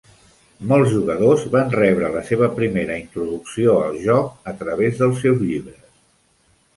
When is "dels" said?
5.03-5.21